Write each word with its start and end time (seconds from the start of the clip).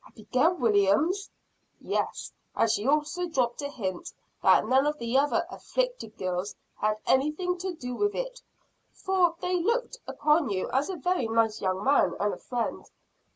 "Abigail 0.07 0.55
Williams!" 0.55 1.29
"Yes; 1.79 2.31
and 2.55 2.67
she 2.67 2.87
also 2.87 3.27
dropped 3.27 3.61
a 3.61 3.69
hint 3.69 4.11
that 4.41 4.65
none 4.65 4.87
of 4.87 4.97
the 4.97 5.15
other 5.15 5.45
'afflicted 5.51 6.17
girls' 6.17 6.55
had 6.77 6.97
anything 7.05 7.55
to 7.59 7.75
do 7.75 7.93
with 7.93 8.15
it 8.15 8.41
for 8.91 9.35
they 9.41 9.57
looked 9.61 9.99
upon 10.07 10.49
you 10.49 10.71
as 10.71 10.89
a 10.89 10.95
very 10.95 11.27
nice 11.27 11.61
young 11.61 11.83
man, 11.83 12.15
and 12.19 12.33
a 12.33 12.37
friend." 12.37 12.89